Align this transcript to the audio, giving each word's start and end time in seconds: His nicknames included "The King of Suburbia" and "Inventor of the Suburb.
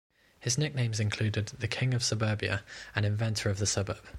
His 0.39 0.57
nicknames 0.57 0.99
included 0.99 1.45
"The 1.59 1.67
King 1.67 1.93
of 1.93 2.01
Suburbia" 2.03 2.63
and 2.95 3.05
"Inventor 3.05 3.51
of 3.51 3.59
the 3.59 3.67
Suburb. 3.67 4.01